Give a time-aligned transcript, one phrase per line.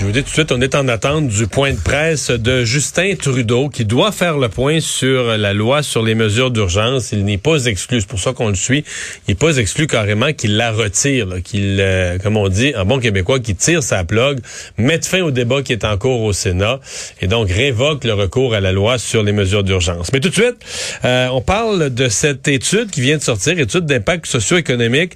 [0.00, 2.64] Je vous dis tout de suite, on est en attente du point de presse de
[2.64, 7.12] Justin Trudeau qui doit faire le point sur la loi sur les mesures d'urgence.
[7.12, 8.82] Il n'est pas exclu, c'est pour ça qu'on le suit.
[9.28, 12.98] Il n'est pas exclu carrément qu'il la retire, qu'il, euh, comme on dit, un bon
[12.98, 14.40] québécois, qui tire sa plug,
[14.78, 16.80] mette fin au débat qui est en cours au Sénat
[17.20, 20.14] et donc révoque le recours à la loi sur les mesures d'urgence.
[20.14, 20.56] Mais tout de suite,
[21.04, 25.12] euh, on parle de cette étude qui vient de sortir, étude d'impact socio-économique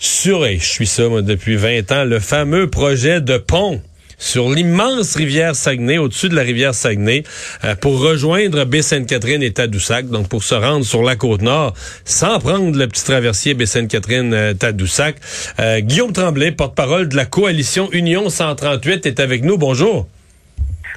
[0.00, 3.80] sur, et je suis ça moi, depuis 20 ans, le fameux projet de pont
[4.18, 7.24] sur l'immense rivière Saguenay, au-dessus de la rivière Saguenay,
[7.64, 12.38] euh, pour rejoindre Baie-Sainte-Catherine et Tadoussac, donc pour se rendre sur la côte nord, sans
[12.38, 15.16] prendre le petit traversier Baie-Sainte-Catherine-Tadoussac.
[15.60, 19.58] Euh, Guillaume Tremblay, porte-parole de la coalition Union 138, est avec nous.
[19.58, 20.06] Bonjour.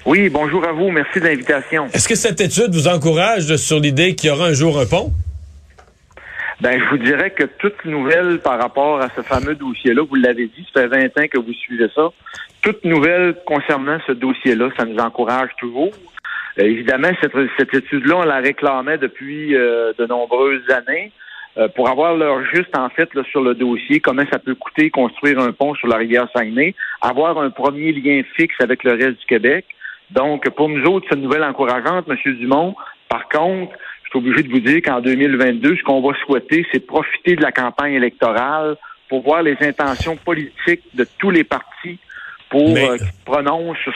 [0.05, 0.89] Oui, bonjour à vous.
[0.89, 1.87] Merci de l'invitation.
[1.93, 5.11] Est-ce que cette étude vous encourage sur l'idée qu'il y aura un jour un pont?
[6.61, 10.47] Ben, je vous dirais que toute nouvelle par rapport à ce fameux dossier-là, vous l'avez
[10.47, 12.09] dit, ça fait 20 ans que vous suivez ça.
[12.61, 15.91] Toute nouvelle concernant ce dossier-là, ça nous encourage toujours.
[16.59, 21.11] Euh, évidemment, cette, cette étude-là, on la réclamait depuis euh, de nombreuses années
[21.57, 24.89] euh, pour avoir leur juste, en fait, là, sur le dossier, comment ça peut coûter
[24.89, 29.19] construire un pont sur la rivière Saguenay, avoir un premier lien fixe avec le reste
[29.19, 29.65] du Québec.
[30.11, 32.33] Donc, pour nous autres, c'est une nouvelle encourageante, M.
[32.35, 32.75] Dumont.
[33.07, 33.73] Par contre,
[34.03, 37.41] je suis obligé de vous dire qu'en 2022, ce qu'on va souhaiter, c'est profiter de
[37.41, 38.75] la campagne électorale
[39.07, 41.99] pour voir les intentions politiques de tous les partis
[42.49, 42.97] pour Mais- euh,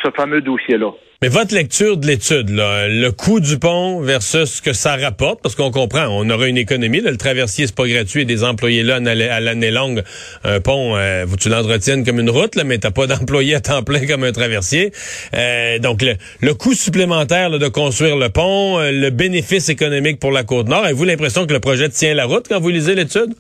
[0.04, 0.92] ce fameux dossier-là.
[1.24, 5.56] Mais votre lecture de l'étude, le coût du pont versus ce que ça rapporte, parce
[5.56, 8.84] qu'on comprend, on aura une économie, là, le traversier, c'est pas gratuit, et des employés
[8.84, 10.04] là à l'année longue,
[10.44, 13.62] un pont, euh, vous tu l'entretiennes comme une route, là, mais t'as pas d'employés à
[13.62, 14.92] temps plein comme un traversier.
[15.34, 20.20] Euh, donc le, le coût supplémentaire là, de construire le pont, euh, le bénéfice économique
[20.20, 22.96] pour la côte nord, avez-vous l'impression que le projet tient la route quand vous lisez
[22.96, 23.34] l'étude?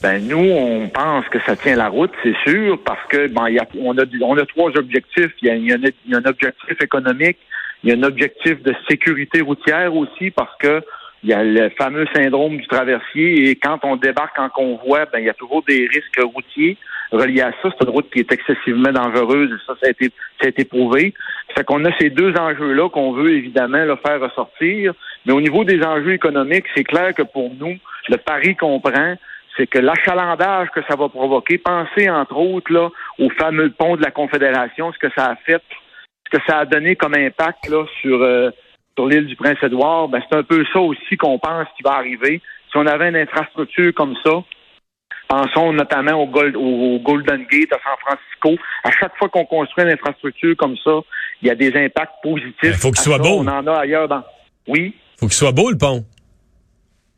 [0.00, 3.58] Ben nous, on pense que ça tient la route, c'est sûr, parce que ben, y
[3.58, 5.32] a, on a on a trois objectifs.
[5.42, 7.38] Il y a, y a y a un objectif économique,
[7.82, 10.82] il y a un objectif de sécurité routière aussi, parce que
[11.24, 15.18] il y a le fameux syndrome du traversier et quand on débarque en convoi, ben
[15.18, 16.76] il y a toujours des risques routiers
[17.10, 17.70] reliés à ça.
[17.72, 20.64] C'est une route qui est excessivement dangereuse et ça, ça a été, ça a été
[20.64, 21.14] prouvé.
[21.56, 24.94] Fait qu'on a ces deux enjeux-là qu'on veut évidemment le faire ressortir.
[25.26, 27.76] Mais au niveau des enjeux économiques, c'est clair que pour nous,
[28.08, 29.16] le pari qu'on prend,
[29.58, 32.88] c'est que l'achalandage que ça va provoquer, pensez entre autres là,
[33.18, 35.60] au fameux pont de la Confédération, ce que ça a fait,
[36.30, 38.50] ce que ça a donné comme impact là, sur, euh,
[38.96, 42.40] sur l'île du Prince-Édouard, ben, c'est un peu ça aussi qu'on pense qui va arriver.
[42.70, 44.30] Si on avait une infrastructure comme ça,
[45.28, 49.84] pensons notamment au, Gold- au- Golden Gate à San Francisco, à chaque fois qu'on construit
[49.84, 50.92] une infrastructure comme ça,
[51.42, 52.54] il y a des impacts positifs.
[52.62, 53.22] Il faut qu'il soit ça.
[53.22, 53.40] beau.
[53.40, 54.22] On en a ailleurs dans...
[54.66, 54.94] Oui?
[55.18, 56.04] Faut qu'il soit beau le pont.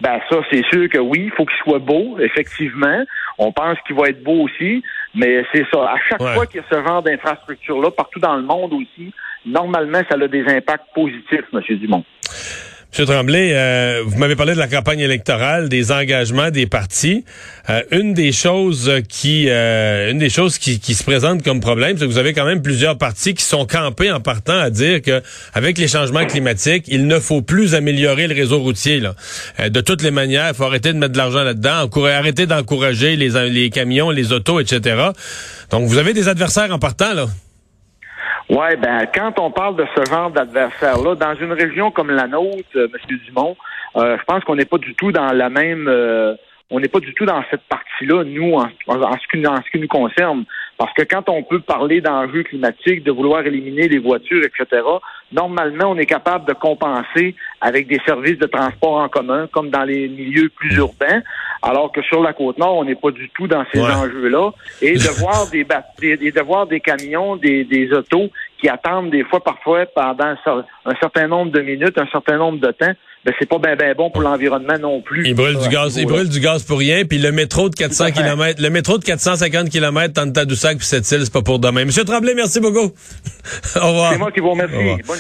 [0.01, 3.05] Ben ça, c'est sûr que oui, il faut qu'il soit beau, effectivement.
[3.39, 4.83] On pense qu'il va être beau aussi,
[5.15, 5.91] mais c'est ça.
[5.91, 6.35] À chaque Ouais.
[6.35, 9.13] fois qu'il y a ce genre d'infrastructure-là, partout dans le monde aussi,
[9.45, 11.61] normalement, ça a des impacts positifs, M.
[11.79, 12.05] Dumont.
[12.91, 17.25] Monsieur Tremblay, euh, vous m'avez parlé de la campagne électorale, des engagements des partis.
[17.69, 22.07] Euh, une des choses qui, euh, une des choses qui, se présente comme problème, c'est
[22.07, 25.23] que vous avez quand même plusieurs partis qui sont campés en partant à dire que
[25.55, 28.99] avec les changements climatiques, il ne faut plus améliorer le réseau routier.
[28.99, 29.15] Là.
[29.69, 33.71] De toutes les manières, il faut arrêter de mettre de l'argent là-dedans, arrêter d'encourager les
[33.71, 34.97] camions, les autos, etc.
[35.71, 37.29] Donc vous avez des adversaires en partant là.
[38.51, 42.57] Ouais, ben quand on parle de ce genre d'adversaire-là, dans une région comme la nôtre,
[42.77, 43.19] euh, M.
[43.27, 43.57] Dumont,
[43.97, 46.35] euh, je pense qu'on n'est pas du tout dans la même euh,
[46.73, 49.71] on n'est pas du tout dans cette partie-là, nous, en, en ce qui, en ce
[49.73, 50.45] qui nous concerne.
[50.79, 54.81] Parce que quand on peut parler d'enjeux climatiques, de vouloir éliminer les voitures, etc.,
[55.33, 59.83] normalement, on est capable de compenser avec des services de transport en commun, comme dans
[59.83, 61.23] les milieux plus urbains,
[61.61, 63.91] alors que sur la côte nord, on n'est pas du tout dans ces Ouais.
[63.93, 64.51] enjeux-là.
[64.81, 68.31] Et de voir des, bat- des- et de voir des camions, des, des autos
[68.61, 72.37] qui attendent des fois, parfois, pendant un cer- un certain nombre de minutes, un certain
[72.37, 72.93] nombre de temps,
[73.23, 75.27] ben c'est pas bien ben bon pour l'environnement non plus.
[75.27, 76.21] Il brûle Ça, du gaz, ce il niveau-là.
[76.23, 78.23] brûle du gaz pour rien, puis le métro de 400 Tout à fait.
[78.23, 81.85] km, le métro de 450 km entre Tadoussac puis cette île, c'est pas pour demain.
[81.85, 82.79] Monsieur Tremblay, merci beaucoup.
[83.77, 84.13] Au revoir.
[84.13, 85.03] C'est moi qui vous remercie.
[85.07, 85.19] Bonne